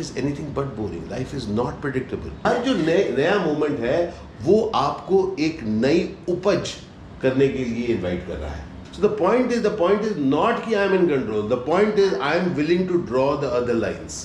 [0.00, 2.74] Is anything but boring life is not predictable हर जो
[3.16, 3.98] नया moment है
[4.42, 6.74] वो आपको एक नई उपज
[7.22, 10.64] करने के लिए इन्वाइट कर रहा है। So the point is the point is not
[10.64, 13.74] कि I am in control the point is I am willing to draw the other
[13.74, 14.24] lines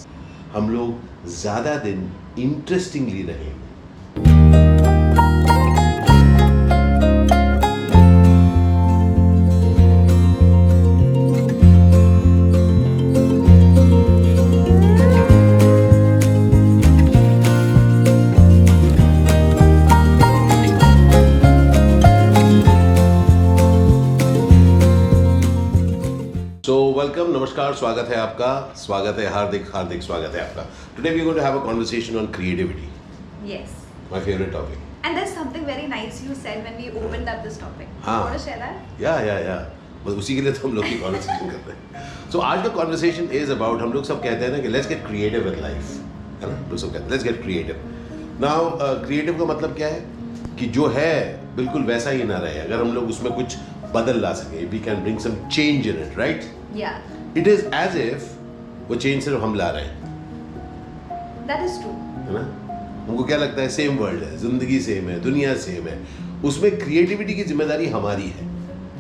[0.54, 3.65] हम लोग ज़्यादा दिन इंटरेस्टिंगली रहेंगे।
[26.66, 30.64] सो वेलकम नमस्कार स्वागत है आपका स्वागत है हार्दिक हार्दिक स्वागत है आपका
[30.96, 32.88] today we going to have a conversation on creativity
[33.50, 33.76] Yes.
[34.12, 37.60] My favourite topic And there's something very nice you said when we opened up this
[37.66, 37.92] topic.
[38.06, 38.16] हाँ.
[38.22, 38.80] Want to share that?
[39.02, 39.60] या या या
[40.06, 42.74] बस उसी के लिए तो हम लोग की कॉन्वर्सेशन कर रहे हैं सो आज का
[42.80, 45.94] कॉन्वर्सेशन इज़ अबाउट हम लोग सब कहते हैं ना कि let's get creative in life
[46.42, 47.86] है ना लोग सब कहते हैं let's get creative
[48.48, 48.70] now
[49.06, 50.04] creative का मतलब क्या है
[50.60, 51.14] कि जो है
[51.56, 53.58] बिल्कुल वैसा ही ना रहे अगर हम लोग उसमें कुछ
[53.96, 56.40] बदल ला सके we can bring some change in it right
[57.38, 58.34] it is as if
[58.90, 60.04] वो चेंज सिर्फ़ हम ला रहे हैं।
[61.48, 61.96] That is true.
[62.28, 62.40] है ना?
[63.08, 63.70] हमको क्या लगता है?
[63.70, 65.98] सेम वर्ल्ड है। ज़िंदगी सेम है। दुनिया सेम है।
[66.46, 68.46] उसमें क्रिएटिविटी की ज़िम्मेदारी हमारी है।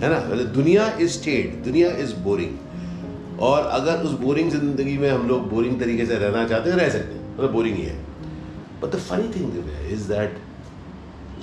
[0.02, 0.20] है ना?
[0.26, 5.50] मतलब दुनिया इज़ स्टेट दुनिया इज़ बोरिंग और अगर उस बोरिंग ज़िंदगी में हम लोग
[5.50, 7.98] बोरिंग तरीके से रहना चाहते हैं रह सकते हैं। मतलब बोरिंग ही है।
[8.82, 9.50] But the funny thing
[9.94, 10.38] is that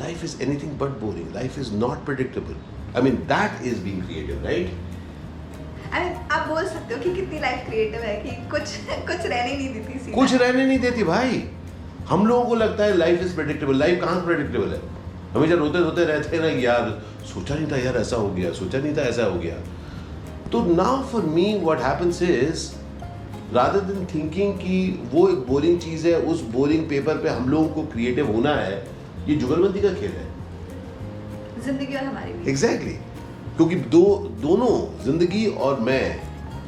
[0.01, 2.55] life is anything but boring life is not predictable
[2.97, 4.81] I mean that is being creative right
[5.93, 8.77] I mean, आप बोल सकते हो कि कितनी लाइफ क्रिएटिव है कि कुछ
[9.09, 11.43] कुछ रहने नहीं देती सीधा। कुछ रहने नहीं देती भाई।
[12.09, 14.81] हम लोगों को लगता है लाइफ इज़ प्रेडिक्टेबल लाइफ कहाँ प्रेडिक्टेबल है?
[15.35, 16.89] हमेशा रोते रोते रहते हैं ना कि यार
[17.25, 19.55] सोचा नहीं था यार ऐसा हो गया सोचा नहीं था ऐसा हो गया।
[20.53, 22.67] तो now for me what happens is
[23.55, 27.69] rather than thinking कि वो एक बोरिंग चीज़ है उस बोरिंग पेपर पे हम लोगों
[27.69, 28.77] को क्रिएटिव होना है
[29.29, 30.27] ये जुगलबंदी का खेल है।
[31.65, 32.93] ज़िंदगी और हमारी भी। एग्जैक्टली
[33.57, 34.05] क्योंकि दो
[34.43, 36.05] दोनों ज़िंदगी और मैं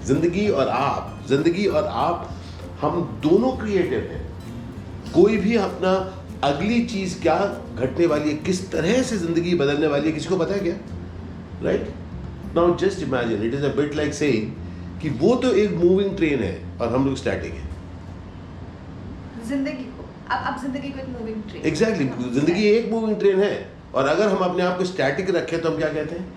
[0.06, 2.30] ज़िंदगी और आप ज़िंदगी और आप
[2.80, 4.22] हम दोनों क्रिएटिव हैं।
[5.14, 5.92] कोई भी अपना
[6.44, 7.36] अगली चीज़ क्या
[7.76, 10.74] घटने वाली है किस तरह से ज़िंदगी बदलने वाली है किसी को पता है क्या?
[11.62, 11.88] Right
[12.56, 14.50] now just imagine it is a bit like saying
[15.02, 17.68] कि वो तो एक मूविंग ट्रेन है और हम लोग स्टैटिक हैं।
[19.48, 23.54] ज़िंदगी को अब अब ज़िंदगी को एक मूविंग ट्रेन एग्जैक्टली ज़िंदगी एक मूविंग ट्रेन है।
[23.94, 26.32] और अगर हम अपने आप को स्टैटिक रखें तो हम क्या कहते हैं?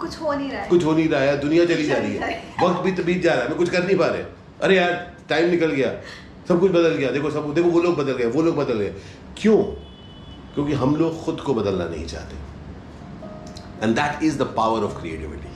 [0.00, 2.42] कुछ हो नहीं रहा है। कुछ हो नहीं रहा है दुनिया चली जा रही है।
[2.62, 4.22] वक्त भी बीत जा रहा है मैं कुछ कर नहीं पा रहे।
[4.62, 4.92] अरे यार
[5.28, 5.90] टाइम निकल गया
[6.48, 8.94] सब कुछ बदल गया। देखो सब देखो वो लोग बदल गए वो लोग बदल गए।
[9.38, 9.56] क्यों?
[10.54, 12.36] क्योंकि हम लोग खुद को बदलना नहीं चाहते।
[13.82, 15.52] And that is the power of creativity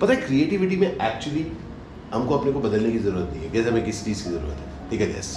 [0.00, 1.46] पता है क्रिएटिविटी में एक्चुअली
[2.12, 4.90] हमको अपने को बदलने की ज़रूरत नहीं है। कैसे हमें किस चीज़ की ज़रूरत है।
[4.90, 5.36] ठीक है yes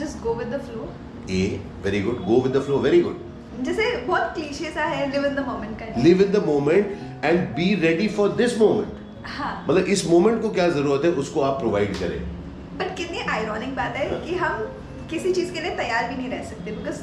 [0.00, 0.92] just go with the flow
[1.30, 5.26] a very good go with the flow very good जैसे बहुत क्लीशे सा है लिव
[5.26, 9.66] इन द मोमेंट का live in the moment and be ready for this moment हाँ।
[9.68, 12.18] मतलब इस मोमेंट को क्या ज़रूरत है उसको आप प्रोवाइड करें।
[12.78, 14.58] बट कितनी आयरॉनिक बात है कि हम
[15.10, 17.00] किसी चीज़ के लिए तैयार भी नहीं रह सकते बिकॉज़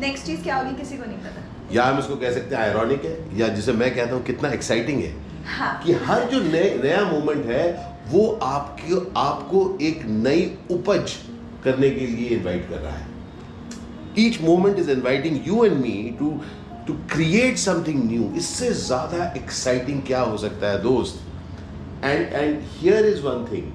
[0.00, 3.04] नेक्स्ट चीज़ क्या होगी किसी को नहीं पता। या हम इसको कह सकते हैं आयरॉनिक
[3.04, 5.12] है या जिसे मैं कहता हूँ कितना एक्साइटिंग है।
[5.56, 7.64] हाँ। कि हर जो नया मोमेंट है
[8.08, 11.16] वो आपके आपको एक नई उपज
[11.64, 13.12] करने के लिए इनवाइट कर रहा है।
[14.18, 16.30] Each moment is inviting you and me to
[16.86, 21.20] to create something new इससे ज़्यादा एक्साइटिंग क्या हो सकता है, दोस्त?
[22.04, 23.72] And and here is one thing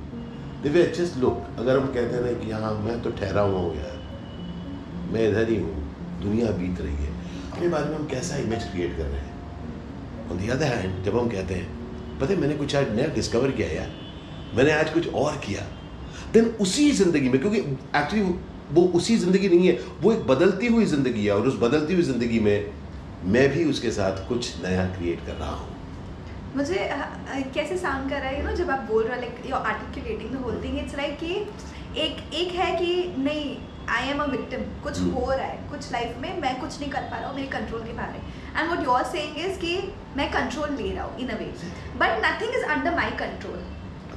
[0.63, 3.97] Divya just look अगर हम कहते हैं कि हाँ मैं तो ठहरा हुआ हूँ यार।
[5.13, 5.75] मैं इधर ही हूँ।
[6.21, 7.11] दुनिया बीत रही है।
[7.51, 9.37] अपने बारे में हम कैसा इमेज क्रिएट कर रहे हैं?
[10.31, 11.67] ऑन दी अदर हैंड जब हम कहते हैं,
[12.19, 13.91] पता है, मैंने कुछ आज नया डिस्कवर किया यार।
[14.57, 15.61] मैंने आज कुछ और किया।
[16.33, 18.23] देन उसी ज़िंदगी में, क्योंकि एक्चुअली
[18.73, 22.03] वो उसी ज़िंदगी नहीं है वो एक बदलती हुई ज़िंदगी है और उस बदलती हुई
[22.03, 22.71] ज़िंदगी में
[23.33, 25.77] मैं भी उसके साथ कुछ नया क्रिएट कर रहा हूँ।
[26.55, 26.89] मुझे
[27.55, 30.31] कैसे साउंड कर रहा है यू नो जब आप बोल रहे हो like you articulating
[30.31, 31.33] the whole thing it's like कि
[32.01, 33.57] एक एक है कि नहीं
[33.95, 35.13] आई एम अ विक्टिम कुछ Hmm.
[35.13, 37.81] हो रहा है कुछ लाइफ में मैं कुछ नहीं कर पा रहा हूँ मेरे कंट्रोल
[37.83, 38.21] के बाहर है
[38.57, 39.73] and what you are saying is कि
[40.17, 41.51] मैं कंट्रोल ले रहा हूँ in a way
[42.01, 43.59] but nothing is under my control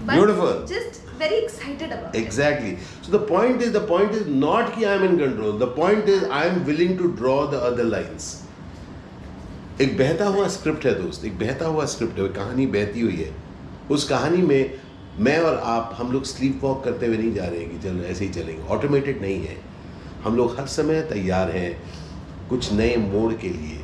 [0.07, 0.55] Beautiful.
[0.69, 2.73] Just very excited about Exactly.
[2.73, 2.87] it.
[3.07, 5.59] So the point is, the point is not कि I am in control.
[5.59, 8.31] The point is I am willing to draw the other lines.
[9.81, 13.31] एक बहता हुआ script है दोस्त एक बहता हुआ script है कहानी बहती हुई है
[13.91, 14.79] उस कहानी में
[15.27, 18.03] मैं और आप हम लोग स्लीप वॉक करते हुए नहीं जा रहे हैं कि चलो
[18.11, 19.57] ऐसे ही चलेंगे ऑटोमेटेड नहीं है
[20.25, 21.71] हम लोग हर समय तैयार हैं
[22.49, 23.81] कुछ नए मोड़ के लिए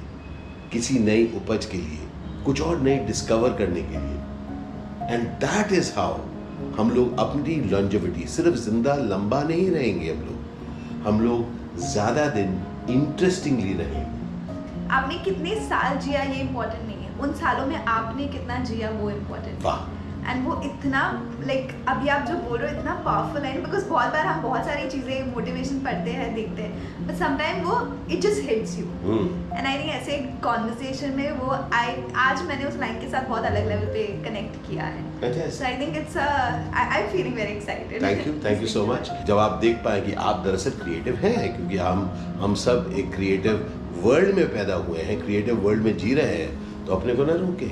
[0.72, 2.08] किसी नई उपज के लिए
[2.44, 4.27] कुछ और नई डिस्कवर करने के लिए
[5.10, 6.14] एंड दैट इज़ हाउ
[6.78, 12.50] हम लोग अपनी लॉन्जिविटी सिर्फ़ ज़िंदा लंबा नहीं रहेंगे हम लोग। हम लोग ज़्यादा दिन
[12.90, 17.18] इंटरेस्टिंगली रहेंगे। आपने कितने साल जिया ये इम्पोर्टेंट नहीं है?
[17.20, 19.80] उन सालों में आपने कितना जिया वो इम्पोर्टेंट वाह।
[20.28, 21.02] एंड वो इतना
[21.46, 24.42] लाइक like, अभी आप जो बोल रहे हो इतना पावरफुल है बिकॉज़ बहुत बार हम
[24.42, 27.76] बहुत सारी चीज़ें मोटिवेशन पढ़ते हैं देखते हैं बट समटाइम वो
[28.10, 31.94] it just hits you and I think ऐसे कॉन्वर्सेशन में वो आई
[32.26, 35.50] आज मैंने उस लाइन के साथ बहुत अलग लेवल पे कनेक्ट किया है.
[35.50, 39.10] So I think it's I am feeling very excited thank you thank you so much
[39.26, 42.08] जब आप देख पाए कि आप दरअसल क्रिएटिव हैं क्योंकि हम
[42.42, 43.66] हम सब एक क्रिएटिव
[44.02, 47.32] वर्ल्ड में पैदा हुए हैं क्रिएटिव वर्ल्ड में जी रहे हैं तो अपने को ना
[47.36, 47.70] रोके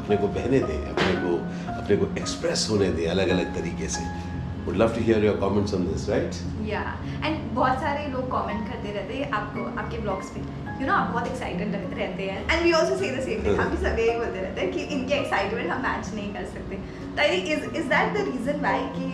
[0.00, 4.04] अपने को बहने दें। अपने को अपने को एक्सप्रेस होने दें अलग अलग तरीके से।
[4.64, 6.80] Would love to hear your comments on this right या
[7.24, 10.40] एंड बहुत सारे लोग कमेंट करते रहते हैं आपको, आपके ब्लॉग्स पे।
[10.80, 13.70] यू नो आप बहुत एक्साइटेड रहते हैं। And we also say the same thing हम
[13.70, 16.76] भी सब यही बोलते रहते हैं कि इनके एक्साइटमेंट हम मैच नहीं कर सकते।
[17.16, 19.09] तो is is that the reason why कि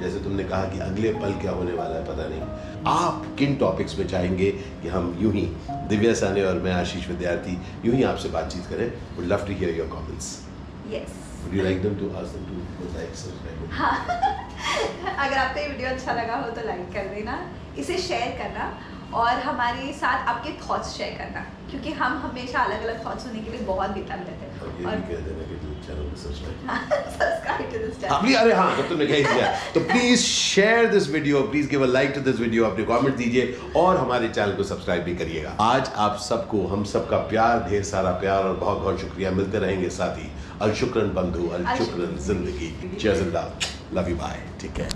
[0.00, 2.40] जैसे तुमने कहा कि अगले पल क्या होने वाला है पता नहीं।
[2.94, 4.50] आप किन टॉपिक्स चाहेंगे
[4.82, 5.44] कि हम यूँ ही
[5.92, 8.86] दिव्या साने और मैं आशीष विद्यार्थी यूँ ही आपसे बातचीत करें।
[9.16, 10.28] Would love to hear your comments
[10.90, 11.14] yes
[11.44, 13.94] would you like them to ask them to like subscribe हाँ।
[15.26, 17.38] अगर आपको ये वीडियो अच्छा लगा हो तो लाइक कर देना।
[17.78, 18.66] इसे शेयर करना
[19.14, 23.50] और हमारे साथ आपके थॉट्स शेयर करना। क्योंकि हम हमेशा अलग अलग थॉट्स सुनने के
[23.50, 24.96] लिए बहुत बेताब रहते और हैं और
[27.56, 31.86] please, अरे हाँ जब तुमने कह दिया। तो please share this video please give a
[31.88, 35.90] like to this video अपने कमेंट दीजिए और हमारे चैनल को सब्सक्राइब भी करिएगा। आज
[36.06, 40.18] आप सबको हम सबका प्यार ढेर सारा प्यार और बहुत बहुत शुक्रिया। मिलते रहेंगे साथ
[40.18, 40.30] ही।
[40.62, 43.50] अल शुक्रन बंधु अल शुक्रन ज़िंदगी। जय ज़िंदा
[43.94, 44.95] लव यू बाय ठीक है।